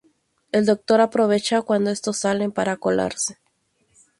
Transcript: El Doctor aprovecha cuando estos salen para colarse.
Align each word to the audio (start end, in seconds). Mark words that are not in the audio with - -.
El 0.51 0.65
Doctor 0.65 0.99
aprovecha 0.99 1.61
cuando 1.61 1.91
estos 1.91 2.17
salen 2.17 2.51
para 2.51 2.77
colarse. 2.77 3.37